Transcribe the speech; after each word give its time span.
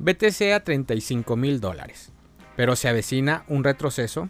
BTC 0.00 0.52
a 0.54 0.60
35 0.60 1.34
mil 1.34 1.60
dólares. 1.60 2.12
Pero 2.56 2.76
se 2.76 2.88
avecina 2.88 3.42
un 3.48 3.64
retroceso. 3.64 4.28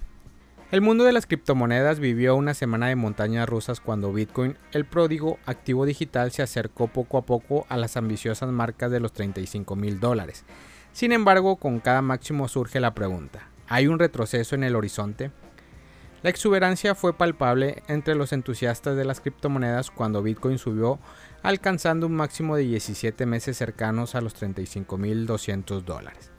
El 0.71 0.81
mundo 0.81 1.05
de 1.05 1.13
las 1.13 1.27
criptomonedas 1.27 2.01
vivió 2.01 2.37
una 2.37 2.55
semana 2.55 2.89
de 2.89 2.97
montañas 2.97 3.47
rusas 3.47 3.81
cuando 3.81 4.13
Bitcoin, 4.13 4.57
el 4.73 4.87
pródigo 4.87 5.39
activo 5.45 5.85
digital, 5.85 6.33
se 6.33 6.43
acercó 6.43 6.89
poco 6.89 7.19
a 7.19 7.27
poco 7.27 7.67
a 7.69 7.77
las 7.77 7.99
ambiciosas 7.99 8.51
marcas 8.51 8.91
de 8.91 9.01
los 9.01 9.13
35 9.13 9.77
mil 9.77 10.01
dólares. 10.01 10.45
Sin 10.93 11.13
embargo, 11.13 11.57
con 11.57 11.81
cada 11.81 12.01
máximo 12.01 12.49
surge 12.49 12.81
la 12.81 12.95
pregunta, 12.95 13.49
¿hay 13.69 13.89
un 13.89 13.99
retroceso 13.99 14.55
en 14.55 14.65
el 14.65 14.75
horizonte? 14.75 15.31
La 16.21 16.31
exuberancia 16.31 16.97
fue 16.97 17.13
palpable 17.13 17.85
entre 17.87 18.17
los 18.17 18.33
entusiastas 18.33 18.97
de 18.97 19.05
las 19.05 19.21
criptomonedas 19.21 19.93
cuando 19.93 20.21
Bitcoin 20.21 20.59
subió 20.59 20.99
alcanzando 21.45 22.09
un 22.09 22.17
máximo 22.17 22.57
de 22.57 22.65
17 22.65 23.25
meses 23.25 23.57
cercanos 23.57 24.17
a 24.17 24.21
los 24.21 24.35
35.200 24.35 25.83
dólares. 25.83 26.33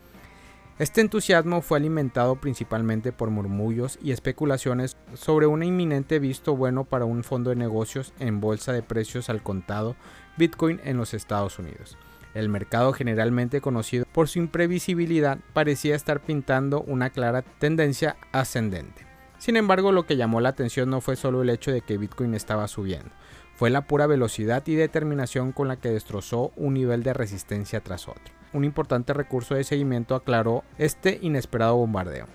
Este 0.80 1.00
entusiasmo 1.00 1.62
fue 1.62 1.78
alimentado 1.78 2.36
principalmente 2.36 3.14
por 3.14 3.30
murmullos 3.30 3.98
y 4.02 4.12
especulaciones 4.12 4.98
sobre 5.14 5.46
un 5.46 5.64
inminente 5.64 6.20
visto 6.20 6.58
bueno 6.58 6.84
para 6.84 7.06
un 7.06 7.24
fondo 7.24 7.50
de 7.50 7.56
negocios 7.56 8.14
en 8.20 8.42
bolsa 8.42 8.74
de 8.74 8.84
precios 8.84 9.30
al 9.30 9.42
contado 9.44 9.96
Bitcoin 10.38 10.82
en 10.84 10.98
los 10.98 11.14
Estados 11.14 11.58
Unidos. 11.58 11.98
El 12.34 12.50
mercado 12.50 12.92
generalmente 12.92 13.62
conocido 13.62 14.06
por 14.12 14.28
su 14.28 14.40
imprevisibilidad 14.40 15.40
parecía 15.54 15.96
estar 15.96 16.20
pintando 16.20 16.82
una 16.82 17.10
clara 17.10 17.42
tendencia 17.42 18.18
ascendente. 18.34 19.09
Sin 19.40 19.58
embargo, 19.58 19.92
lo 19.92 20.06
que 20.06 20.18
llamó 20.18 20.40
la 20.40 20.50
atención 20.50 20.90
no 20.90 21.02
fue 21.02 21.16
solo 21.16 21.42
el 21.42 21.50
hecho 21.50 21.72
de 21.72 21.82
que 21.82 21.98
Bitcoin 21.98 22.36
estaba 22.36 22.68
subiendo, 22.68 23.10
fue 23.56 23.72
la 23.72 23.88
pura 23.88 24.06
velocidad 24.06 24.66
y 24.68 24.76
determinación 24.76 25.52
con 25.52 25.68
la 25.68 25.78
que 25.78 25.90
destrozó 25.90 26.52
un 26.56 26.76
nivel 26.76 27.02
de 27.02 27.14
resistencia 27.14 27.82
tras 27.82 28.08
otro 28.08 28.40
un 28.54 28.64
importante 28.64 29.14
recurso 29.14 29.56
de 29.56 29.64
seguimiento 29.64 30.16
aclaró 30.16 30.64
este 30.78 31.20
inesperado 31.22 31.76
bombardeo, 31.76 32.26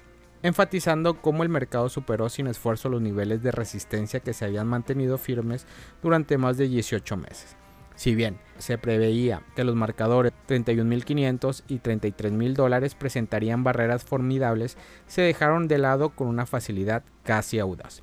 enfatizando 0.42 1.20
cómo 1.20 1.42
el 1.42 1.48
mercado 1.48 1.88
superó 1.88 2.28
sin 2.28 2.46
esfuerzo 2.46 2.88
los 2.88 3.02
niveles 3.02 3.42
de 3.42 3.50
resistencia 3.50 4.20
que 4.20 4.32
se 4.32 4.44
habían 4.44 4.68
mantenido 4.68 5.18
firmes 5.18 5.66
durante 6.02 6.38
más 6.38 6.56
de 6.56 6.68
18 6.68 7.16
meses. 7.16 7.56
Si 7.96 8.14
bien 8.14 8.38
se 8.58 8.78
preveía 8.78 9.42
que 9.54 9.64
los 9.64 9.76
marcadores 9.76 10.32
31.500 10.48 11.62
y 11.68 11.78
33.000 11.78 12.54
dólares 12.54 12.94
presentarían 12.94 13.64
barreras 13.64 14.04
formidables, 14.04 14.76
se 15.06 15.22
dejaron 15.22 15.68
de 15.68 15.78
lado 15.78 16.10
con 16.10 16.28
una 16.28 16.46
facilidad 16.46 17.04
casi 17.22 17.58
audaz. 17.58 18.02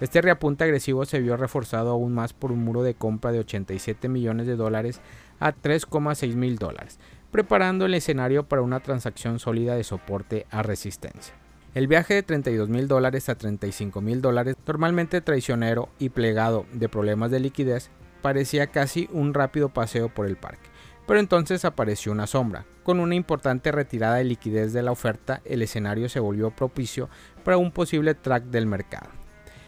Este 0.00 0.22
reapunte 0.22 0.64
agresivo 0.64 1.04
se 1.04 1.20
vio 1.20 1.36
reforzado 1.36 1.90
aún 1.90 2.14
más 2.14 2.32
por 2.32 2.52
un 2.52 2.64
muro 2.64 2.82
de 2.82 2.94
compra 2.94 3.32
de 3.32 3.40
87 3.40 4.08
millones 4.08 4.46
de 4.46 4.56
dólares 4.56 5.00
a 5.38 5.52
3,6 5.52 6.34
mil 6.36 6.56
dólares, 6.56 6.98
preparando 7.30 7.84
el 7.84 7.94
escenario 7.94 8.48
para 8.48 8.62
una 8.62 8.80
transacción 8.80 9.38
sólida 9.38 9.74
de 9.74 9.84
soporte 9.84 10.46
a 10.50 10.62
resistencia. 10.62 11.34
El 11.74 11.86
viaje 11.86 12.14
de 12.14 12.22
32 12.22 12.68
mil 12.68 12.88
dólares 12.88 13.28
a 13.28 13.36
35 13.36 14.00
mil 14.00 14.22
dólares, 14.22 14.56
normalmente 14.66 15.20
traicionero 15.20 15.90
y 15.98 16.08
plegado 16.08 16.64
de 16.72 16.88
problemas 16.88 17.30
de 17.30 17.40
liquidez, 17.40 17.90
parecía 18.22 18.68
casi 18.68 19.08
un 19.12 19.34
rápido 19.34 19.68
paseo 19.68 20.08
por 20.08 20.26
el 20.26 20.36
parque. 20.36 20.68
Pero 21.06 21.20
entonces 21.20 21.64
apareció 21.64 22.12
una 22.12 22.26
sombra. 22.26 22.66
Con 22.82 23.00
una 23.00 23.14
importante 23.14 23.72
retirada 23.72 24.16
de 24.16 24.24
liquidez 24.24 24.72
de 24.72 24.82
la 24.82 24.92
oferta, 24.92 25.40
el 25.44 25.62
escenario 25.62 26.08
se 26.08 26.20
volvió 26.20 26.50
propicio 26.50 27.08
para 27.44 27.56
un 27.56 27.72
posible 27.72 28.14
track 28.14 28.44
del 28.44 28.66
mercado. 28.66 29.10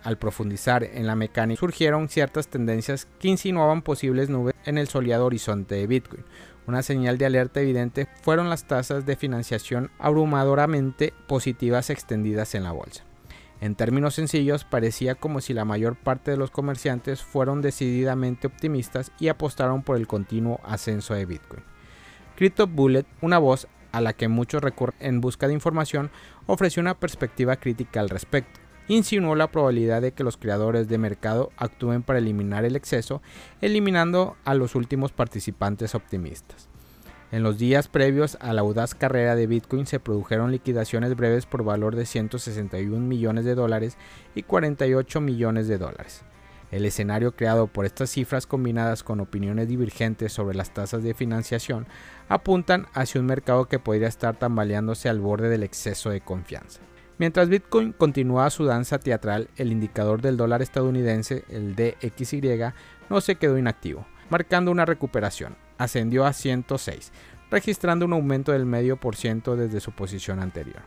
Al 0.04 0.18
profundizar 0.18 0.82
en 0.82 1.06
la 1.06 1.14
mecánica 1.14 1.60
surgieron 1.60 2.08
ciertas 2.08 2.48
tendencias 2.48 3.06
que 3.18 3.28
insinuaban 3.28 3.82
posibles 3.82 4.30
nubes 4.30 4.54
en 4.64 4.78
el 4.78 4.88
soleado 4.88 5.26
horizonte 5.26 5.76
de 5.76 5.86
Bitcoin, 5.86 6.24
una 6.66 6.82
señal 6.82 7.18
de 7.18 7.26
alerta 7.26 7.60
evidente 7.60 8.08
fueron 8.22 8.48
las 8.48 8.66
tasas 8.66 9.04
de 9.04 9.16
financiación 9.16 9.90
abrumadoramente 9.98 11.12
positivas 11.26 11.90
extendidas 11.90 12.54
en 12.54 12.62
la 12.62 12.72
bolsa. 12.72 13.04
En 13.62 13.76
términos 13.76 14.16
sencillos, 14.16 14.64
parecía 14.64 15.14
como 15.14 15.40
si 15.40 15.54
la 15.54 15.64
mayor 15.64 15.94
parte 15.94 16.32
de 16.32 16.36
los 16.36 16.50
comerciantes 16.50 17.22
fueron 17.22 17.62
decididamente 17.62 18.48
optimistas 18.48 19.12
y 19.20 19.28
apostaron 19.28 19.84
por 19.84 19.96
el 19.96 20.08
continuo 20.08 20.58
ascenso 20.64 21.14
de 21.14 21.26
Bitcoin. 21.26 21.62
Crypto 22.34 22.66
Bullet, 22.66 23.06
una 23.20 23.38
voz 23.38 23.68
a 23.92 24.00
la 24.00 24.14
que 24.14 24.26
muchos 24.26 24.62
recurren 24.62 24.96
en 24.98 25.20
busca 25.20 25.46
de 25.46 25.54
información, 25.54 26.10
ofreció 26.46 26.80
una 26.80 26.98
perspectiva 26.98 27.54
crítica 27.54 28.00
al 28.00 28.08
respecto 28.08 28.58
insinuó 28.88 29.36
la 29.36 29.50
probabilidad 29.50 30.02
de 30.02 30.12
que 30.12 30.24
los 30.24 30.36
creadores 30.36 30.88
de 30.88 30.98
mercado 30.98 31.52
actúen 31.56 32.02
para 32.02 32.18
eliminar 32.18 32.64
el 32.64 32.74
exceso, 32.74 33.22
eliminando 33.60 34.36
a 34.44 34.54
los 34.54 34.74
últimos 34.74 35.12
participantes 35.12 35.94
optimistas. 35.94 36.71
En 37.32 37.42
los 37.42 37.56
días 37.56 37.88
previos 37.88 38.36
a 38.42 38.52
la 38.52 38.60
audaz 38.60 38.94
carrera 38.94 39.34
de 39.34 39.46
Bitcoin 39.46 39.86
se 39.86 39.98
produjeron 39.98 40.52
liquidaciones 40.52 41.16
breves 41.16 41.46
por 41.46 41.64
valor 41.64 41.96
de 41.96 42.04
161 42.04 43.00
millones 43.00 43.46
de 43.46 43.54
dólares 43.54 43.96
y 44.34 44.42
48 44.42 45.18
millones 45.22 45.66
de 45.66 45.78
dólares. 45.78 46.24
El 46.70 46.84
escenario 46.84 47.34
creado 47.34 47.68
por 47.68 47.86
estas 47.86 48.10
cifras 48.10 48.46
combinadas 48.46 49.02
con 49.02 49.18
opiniones 49.20 49.66
divergentes 49.66 50.34
sobre 50.34 50.54
las 50.54 50.74
tasas 50.74 51.02
de 51.02 51.14
financiación 51.14 51.86
apuntan 52.28 52.86
hacia 52.92 53.18
un 53.18 53.26
mercado 53.26 53.64
que 53.64 53.78
podría 53.78 54.08
estar 54.08 54.38
tambaleándose 54.38 55.08
al 55.08 55.20
borde 55.20 55.48
del 55.48 55.62
exceso 55.62 56.10
de 56.10 56.20
confianza. 56.20 56.82
Mientras 57.16 57.48
Bitcoin 57.48 57.92
continuaba 57.92 58.50
su 58.50 58.66
danza 58.66 58.98
teatral, 58.98 59.48
el 59.56 59.72
indicador 59.72 60.20
del 60.20 60.36
dólar 60.36 60.60
estadounidense, 60.60 61.44
el 61.48 61.76
DXY, 61.76 62.74
no 63.08 63.22
se 63.22 63.36
quedó 63.36 63.56
inactivo, 63.56 64.06
marcando 64.32 64.70
una 64.70 64.86
recuperación. 64.86 65.56
Ascendió 65.76 66.24
a 66.24 66.32
106, 66.32 67.12
registrando 67.50 68.06
un 68.06 68.14
aumento 68.14 68.52
del 68.52 68.64
medio 68.64 68.96
por 68.96 69.14
ciento 69.14 69.56
desde 69.56 69.80
su 69.80 69.92
posición 69.92 70.40
anterior. 70.40 70.80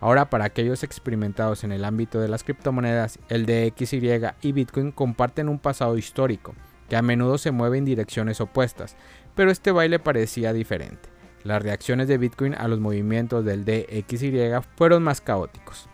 Ahora, 0.00 0.30
para 0.30 0.44
aquellos 0.44 0.84
experimentados 0.84 1.64
en 1.64 1.72
el 1.72 1.84
ámbito 1.84 2.20
de 2.20 2.28
las 2.28 2.44
criptomonedas, 2.44 3.18
el 3.28 3.46
DXY 3.46 4.28
y 4.42 4.52
Bitcoin 4.52 4.92
comparten 4.92 5.48
un 5.48 5.58
pasado 5.58 5.98
histórico, 5.98 6.54
que 6.88 6.94
a 6.94 7.02
menudo 7.02 7.36
se 7.36 7.50
mueve 7.50 7.78
en 7.78 7.84
direcciones 7.84 8.40
opuestas, 8.40 8.96
pero 9.34 9.50
este 9.50 9.72
baile 9.72 9.98
parecía 9.98 10.52
diferente. 10.52 11.08
Las 11.42 11.60
reacciones 11.60 12.06
de 12.06 12.16
Bitcoin 12.16 12.54
a 12.54 12.68
los 12.68 12.78
movimientos 12.78 13.44
del 13.44 13.64
DXY 13.64 14.52
fueron 14.76 15.02
más 15.02 15.20
caóticos. 15.20 15.88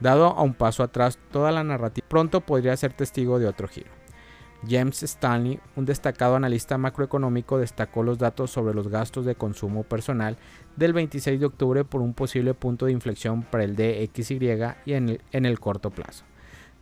Dado 0.00 0.28
a 0.28 0.40
un 0.40 0.54
paso 0.54 0.82
atrás, 0.82 1.18
toda 1.30 1.52
la 1.52 1.64
narrativa 1.64 2.06
pronto 2.08 2.40
podría 2.40 2.74
ser 2.78 2.94
testigo 2.94 3.38
de 3.38 3.46
otro 3.46 3.68
giro. 3.68 3.99
James 4.68 5.02
Stanley, 5.02 5.58
un 5.76 5.86
destacado 5.86 6.36
analista 6.36 6.76
macroeconómico, 6.78 7.58
destacó 7.58 8.02
los 8.02 8.18
datos 8.18 8.50
sobre 8.50 8.74
los 8.74 8.88
gastos 8.88 9.24
de 9.24 9.34
consumo 9.34 9.84
personal 9.84 10.36
del 10.76 10.92
26 10.92 11.40
de 11.40 11.46
octubre 11.46 11.84
por 11.84 12.02
un 12.02 12.14
posible 12.14 12.54
punto 12.54 12.86
de 12.86 12.92
inflexión 12.92 13.42
para 13.42 13.64
el 13.64 13.76
DXY 13.76 14.38
y 14.84 14.92
en 14.92 15.08
el, 15.08 15.20
en 15.32 15.46
el 15.46 15.58
corto 15.58 15.90
plazo. 15.90 16.24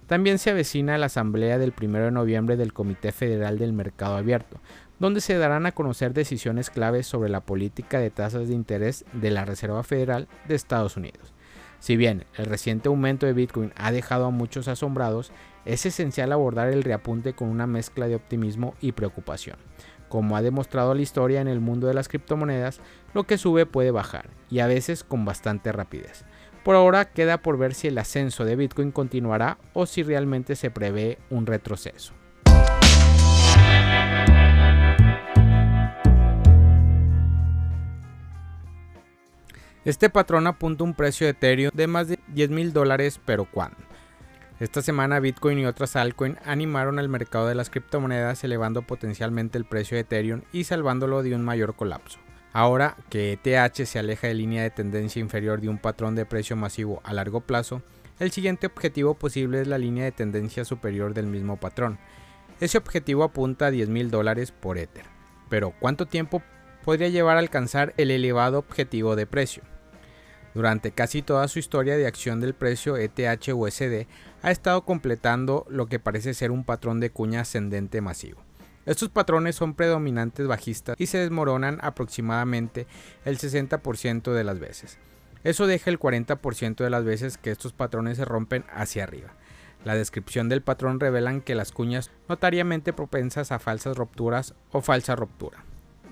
También 0.09 0.39
se 0.39 0.50
avecina 0.50 0.97
la 0.97 1.06
asamblea 1.06 1.59
del 1.59 1.75
1 1.78 1.99
de 1.99 2.11
noviembre 2.11 2.56
del 2.56 2.72
Comité 2.72 3.12
Federal 3.12 3.59
del 3.59 3.75
Mercado 3.75 4.16
Abierto, 4.16 4.59
donde 4.99 5.21
se 5.21 5.37
darán 5.37 5.66
a 5.66 5.72
conocer 5.72 6.15
decisiones 6.15 6.71
claves 6.71 7.06
sobre 7.06 7.28
la 7.28 7.43
política 7.43 8.00
de 8.00 8.10
tasas 8.10 8.49
de 8.49 8.55
interés 8.55 9.05
de 9.12 9.31
la 9.31 9.45
Reserva 9.45 9.83
Federal 9.84 10.27
de 10.49 10.55
Estados 10.55 10.97
Unidos. 10.97 11.34
Si 11.78 11.97
bien 11.97 12.25
el 12.37 12.47
reciente 12.47 12.89
aumento 12.89 13.27
de 13.27 13.33
Bitcoin 13.33 13.72
ha 13.77 13.93
dejado 13.93 14.27
a 14.27 14.31
muchos 14.31 14.69
asombrados, 14.69 15.33
es 15.65 15.87
esencial 15.87 16.33
abordar 16.33 16.69
el 16.69 16.83
reapunte 16.83 17.34
con 17.34 17.49
una 17.49 17.66
mezcla 17.66 18.09
de 18.09 18.16
optimismo 18.16 18.75
y 18.81 18.93
preocupación. 18.93 19.56
Como 20.09 20.37
ha 20.37 20.43
demostrado 20.43 20.94
la 20.94 21.03
historia 21.03 21.41
en 21.41 21.49
el 21.49 21.61
mundo 21.61 21.87
de 21.87 21.94
las 21.94 22.09
criptomonedas, 22.09 22.81
lo 23.15 23.25
que 23.25 23.39
sube 23.39 23.66
puede 23.66 23.91
bajar, 23.91 24.31
y 24.49 24.61
a 24.61 24.66
veces 24.66 25.05
con 25.05 25.25
bastante 25.25 25.71
rapidez. 25.71 26.25
Por 26.65 26.75
ahora 26.75 27.06
queda 27.06 27.43
por 27.43 27.59
ver 27.59 27.75
si 27.75 27.89
el 27.89 27.99
ascenso 27.99 28.45
de 28.45 28.56
Bitcoin 28.56 28.91
continuará 28.91 29.59
o 29.75 29.87
si 29.87 30.03
realmente 30.03 30.56
se 30.56 30.71
prevé 30.71 31.19
un 31.31 31.47
retroceso. 31.47 32.18
Este 39.84 40.10
patrón 40.10 40.47
apunta 40.47 40.84
un 40.84 40.95
precio 40.95 41.27
de 41.27 41.30
Ethereum 41.30 41.71
de 41.72 41.86
más 41.86 42.09
de 42.09 42.19
10 42.28 42.51
mil 42.51 42.72
dólares, 42.72 43.21
pero 43.25 43.45
¿cuándo? 43.45 43.78
Esta 44.60 44.83
semana 44.83 45.21
Bitcoin 45.21 45.60
y 45.60 45.66
otras 45.66 45.95
altcoins 45.95 46.36
animaron 46.45 46.98
al 46.98 47.09
mercado 47.09 47.47
de 47.47 47.54
las 47.54 47.71
criptomonedas 47.71 48.42
elevando 48.42 48.83
potencialmente 48.83 49.57
el 49.57 49.65
precio 49.65 49.95
de 49.95 50.01
Ethereum 50.01 50.42
y 50.53 50.65
salvándolo 50.65 51.22
de 51.22 51.34
un 51.34 51.42
mayor 51.42 51.77
colapso. 51.77 52.19
Ahora 52.53 52.97
que 53.09 53.33
ETH 53.33 53.86
se 53.86 53.98
aleja 54.01 54.27
de 54.27 54.34
línea 54.34 54.65
de 54.65 54.71
tendencia 54.71 55.21
inferior 55.21 55.60
de 55.60 55.69
un 55.69 55.78
patrón 55.78 56.16
de 56.16 56.27
precio 56.27 56.57
masivo 56.57 57.01
a 57.04 57.13
largo 57.13 57.41
plazo, 57.41 57.83
el 58.19 58.33
siguiente 58.33 58.66
objetivo 58.66 59.15
posible 59.15 59.60
es 59.60 59.69
la 59.69 59.78
línea 59.78 60.04
de 60.04 60.13
tendencia 60.13 60.65
superior 60.65 61.15
del 61.15 61.27
mismo 61.27 61.59
patrón. 61.59 62.01
Ese 62.59 62.78
objetivo 62.78 63.22
apunta 63.22 63.66
a 63.66 63.71
10 63.71 63.89
mil 63.91 64.10
dólares 64.10 64.51
por 64.51 64.77
Ether. 64.77 65.04
Pero 65.48 65.72
¿cuánto 65.78 66.07
tiempo 66.07 66.42
podría 66.84 67.09
llevar 67.09 67.36
a 67.36 67.41
alcanzar 67.41 67.95
el 67.97 68.10
elevado 68.10 68.59
objetivo 68.59 69.16
de 69.16 69.27
precio? 69.27 69.63
Durante 70.54 70.92
casi 70.92 71.22
toda 71.22 71.47
su 71.48 71.59
historia 71.59 71.97
de 71.97 72.07
acción 72.07 72.41
del 72.41 72.54
precio 72.54 72.97
ETH-USD 72.97 74.07
ha 74.42 74.51
estado 74.51 74.84
completando 74.84 75.66
lo 75.69 75.86
que 75.86 75.98
parece 75.98 76.34
ser 76.34 76.51
un 76.51 76.65
patrón 76.65 77.01
de 77.01 77.10
cuña 77.10 77.42
ascendente 77.42 78.01
masivo. 78.01 78.42
Estos 78.86 79.10
patrones 79.10 79.54
son 79.54 79.75
predominantes 79.75 80.47
bajistas 80.47 80.97
y 80.98 81.07
se 81.07 81.19
desmoronan 81.19 81.78
aproximadamente 81.83 82.86
el 83.25 83.39
60% 83.39 84.33
de 84.33 84.45
las 84.45 84.59
veces. 84.59 84.98
Eso 85.45 85.66
deja 85.66 85.91
el 85.91 86.01
40% 86.01 86.77
de 86.77 86.91
las 86.91 87.04
veces 87.04 87.39
que 87.39 87.51
estos 87.51 87.72
patrones 87.72 88.16
se 88.16 88.25
rompen 88.25 88.65
hacia 88.72 89.04
arriba. 89.04 89.34
La 89.84 89.95
descripción 89.95 90.48
del 90.48 90.63
patrón 90.63 91.01
revelan 91.01 91.41
que 91.41 91.54
las 91.54 91.71
cuñas 91.71 92.10
notariamente 92.28 92.92
propensas 92.92 93.53
a 93.53 93.59
falsas 93.59 93.97
rupturas 93.97 94.54
o 94.72 94.80
falsa 94.80 95.15
ruptura, 95.15 95.65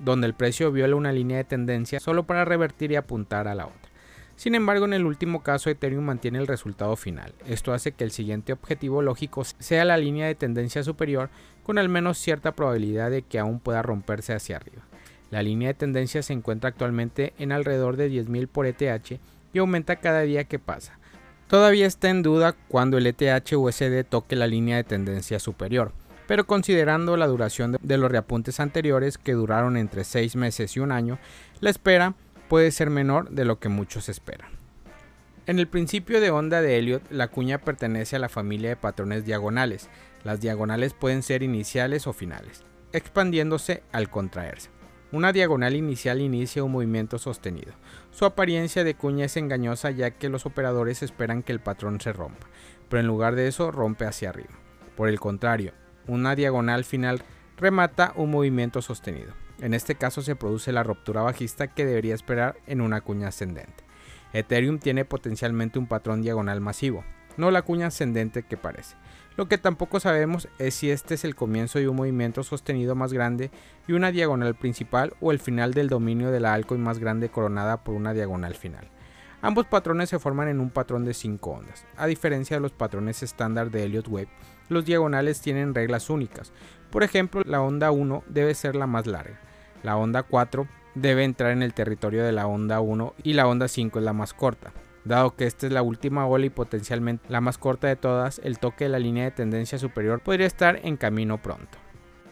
donde 0.05 0.27
el 0.27 0.35
precio 0.35 0.73
viola 0.73 0.97
una 0.97 1.13
línea 1.13 1.39
de 1.39 1.45
tendencia 1.45 2.01
solo 2.01 2.25
para 2.25 2.45
revertir 2.45 2.93
y 2.93 2.97
apuntar 2.97 3.49
a 3.49 3.55
la 3.55 3.67
otra. 3.67 3.91
Sin 4.37 4.55
embargo, 4.55 4.85
en 4.85 4.93
el 4.93 5.07
último 5.07 5.43
caso, 5.43 5.71
Ethereum 5.71 6.05
mantiene 6.05 6.39
el 6.39 6.47
resultado 6.47 6.95
final. 6.97 7.33
Esto 7.47 7.73
hace 7.73 7.93
que 7.93 8.05
el 8.05 8.11
siguiente 8.11 8.53
objetivo 8.53 9.01
lógico 9.01 9.45
sea 9.45 9.87
la 9.87 9.97
línea 9.97 10.27
de 10.27 10.35
tendencia 10.35 10.83
superior, 10.83 11.31
con 11.63 11.79
al 11.79 11.89
menos 11.89 12.19
cierta 12.19 12.53
probabilidad 12.53 13.11
de 13.11 13.23
que 13.23 13.39
aún 13.39 13.61
pueda 13.61 13.81
romperse 13.81 14.35
hacia 14.35 14.57
arriba. 14.57 14.83
La 15.31 15.43
línea 15.43 15.69
de 15.69 15.75
tendencia 15.75 16.23
se 16.23 16.35
encuentra 16.35 16.69
actualmente 16.69 17.33
en 17.39 17.51
alrededor 17.51 17.97
de 17.97 18.11
10.000 18.11 18.47
por 18.47 18.67
ETH 18.67 19.19
y 19.55 19.59
aumenta 19.59 19.97
cada 19.97 20.21
día 20.21 20.45
que 20.45 20.59
pasa. 20.59 20.99
Todavía 21.49 21.87
está 21.87 22.11
en 22.11 22.23
duda 22.23 22.55
cuando 22.69 22.99
el 22.99 23.07
ETH 23.07 23.53
USD 23.55 24.05
toque 24.09 24.37
la 24.37 24.47
línea 24.47 24.77
de 24.77 24.85
tendencia 24.85 25.39
superior, 25.39 25.93
pero 26.27 26.47
considerando 26.47 27.17
la 27.17 27.27
duración 27.27 27.77
de 27.81 27.99
los 27.99 28.11
reapuntes 28.11 28.61
anteriores 28.61 29.19
que 29.19 29.33
duraron 29.33 29.77
entre 29.77 30.05
6 30.05 30.37
meses 30.37 30.77
y 30.77 30.81
un 30.81 30.93
año, 30.93 31.19
la 31.61 31.71
espera 31.71 32.15
puede 32.49 32.71
ser 32.71 32.91
menor 32.91 33.31
de 33.31 33.45
lo 33.45 33.59
que 33.59 33.69
muchos 33.69 34.09
esperan. 34.09 34.51
En 35.47 35.61
el 35.61 35.69
principio 35.69 36.21
de 36.21 36.31
onda 36.31 36.61
de 36.61 36.77
Elliot, 36.77 37.09
la 37.11 37.29
cuña 37.29 37.59
pertenece 37.59 38.17
a 38.17 38.19
la 38.19 38.29
familia 38.29 38.71
de 38.71 38.77
patrones 38.77 39.25
diagonales. 39.25 39.89
Las 40.25 40.41
diagonales 40.41 40.93
pueden 40.93 41.23
ser 41.23 41.45
iniciales 41.45 42.09
o 42.09 42.13
finales, 42.13 42.65
expandiéndose 42.93 43.85
al 43.93 44.11
contraerse. 44.11 44.71
Una 45.13 45.33
diagonal 45.33 45.77
inicial 45.77 46.21
inicia 46.21 46.65
un 46.65 46.73
movimiento 46.73 47.19
sostenido. 47.19 47.73
Su 48.11 48.25
apariencia 48.25 48.83
de 48.83 48.97
cuña 48.97 49.27
es 49.27 49.37
engañosa 49.37 49.93
ya 49.93 50.11
que 50.11 50.29
los 50.29 50.47
operadores 50.47 51.05
esperan 51.05 51.45
que 51.45 51.53
el 51.53 51.61
patrón 51.61 52.01
se 52.01 52.13
rompa, 52.13 52.49
pero 52.89 53.01
en 53.01 53.07
lugar 53.07 53.37
de 53.37 53.47
eso 53.47 53.71
rompe 53.71 54.05
hacia 54.05 54.31
arriba. 54.31 54.51
Por 54.97 55.09
el 55.09 55.21
contrario, 55.21 55.73
una 56.07 56.35
diagonal 56.35 56.85
final 56.85 57.23
remata 57.57 58.13
un 58.17 58.31
movimiento 58.31 58.83
sostenido. 58.83 59.33
En 59.61 59.75
este 59.75 59.95
caso 59.95 60.23
se 60.23 60.37
produce 60.37 60.73
la 60.73 60.83
ruptura 60.83 61.23
bajista 61.23 61.69
que 61.69 61.87
debería 61.87 62.15
esperar 62.15 62.57
en 62.67 62.81
una 62.81 63.01
cuña 63.01 63.29
ascendente. 63.29 63.85
Ethereum 64.33 64.79
tiene 64.79 65.05
potencialmente 65.05 65.79
un 65.79 65.87
patrón 65.87 66.21
diagonal 66.21 66.61
masivo, 66.61 67.05
no 67.37 67.51
la 67.51 67.63
cuña 67.63 67.87
ascendente 67.87 68.43
que 68.43 68.57
parece. 68.57 68.97
Lo 69.37 69.49
que 69.49 69.59
tampoco 69.59 70.01
sabemos 70.01 70.49
es 70.59 70.75
si 70.75 70.91
este 70.91 71.15
es 71.15 71.25
el 71.25 71.35
comienzo 71.35 71.79
de 71.79 71.89
un 71.89 71.97
movimiento 71.97 72.43
sostenido 72.43 72.95
más 72.95 73.13
grande 73.13 73.51
y 73.87 73.93
una 73.93 74.11
diagonal 74.11 74.55
principal 74.55 75.15
o 75.21 75.31
el 75.31 75.39
final 75.39 75.75
del 75.75 75.89
dominio 75.89 76.31
de 76.31 76.41
la 76.41 76.55
altcoin 76.55 76.83
más 76.83 76.99
grande 76.99 77.29
coronada 77.29 77.85
por 77.85 77.95
una 77.95 78.15
diagonal 78.15 78.55
final. 78.55 78.89
Ambos 79.43 79.67
patrones 79.67 80.09
se 80.09 80.19
forman 80.19 80.49
en 80.49 80.61
un 80.61 80.71
patrón 80.71 81.05
de 81.05 81.15
5 81.15 81.51
ondas. 81.51 81.85
A 81.97 82.07
diferencia 82.07 82.57
de 82.57 82.61
los 82.61 82.73
patrones 82.73 83.23
estándar 83.23 83.71
de 83.71 83.85
Elliott 83.85 84.09
Wave, 84.09 84.29
los 84.69 84.85
diagonales 84.85 85.41
tienen 85.41 85.75
reglas 85.75 86.11
únicas. 86.11 86.53
Por 86.91 87.03
ejemplo, 87.03 87.43
la 87.45 87.61
onda 87.61 87.91
1 87.91 88.25
debe 88.29 88.55
ser 88.55 88.77
la 88.77 88.87
más 88.87 89.07
larga, 89.07 89.39
la 89.83 89.97
onda 89.97 90.23
4 90.23 90.67
debe 90.95 91.25
entrar 91.25 91.53
en 91.53 91.63
el 91.63 91.75
territorio 91.75 92.25
de 92.25 92.33
la 92.33 92.47
onda 92.47 92.81
1 92.81 93.15
y 93.23 93.35
la 93.35 93.47
onda 93.47 93.69
5 93.69 93.99
es 93.99 94.05
la 94.05 94.13
más 94.13 94.33
corta. 94.33 94.73
Dado 95.05 95.37
que 95.37 95.47
esta 95.47 95.67
es 95.67 95.73
la 95.73 95.83
última 95.83 96.27
ola 96.27 96.47
y 96.47 96.51
potencialmente 96.51 97.27
la 97.29 97.41
más 97.41 97.59
corta 97.59 97.87
de 97.87 97.95
todas, 97.95 98.41
el 98.43 98.59
toque 98.59 98.85
de 98.85 98.91
la 98.91 98.99
línea 98.99 99.25
de 99.25 99.31
tendencia 99.31 99.79
superior 99.79 100.21
podría 100.21 100.49
estar 100.49 100.81
en 100.83 100.97
camino 100.97 101.41
pronto. 101.41 101.79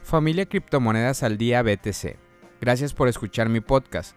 Familia 0.02 0.46
Criptomonedas 0.46 1.22
al 1.22 1.38
Día 1.38 1.62
BTC. 1.62 2.16
Gracias 2.60 2.92
por 2.92 3.08
escuchar 3.08 3.48
mi 3.48 3.60
podcast. 3.60 4.16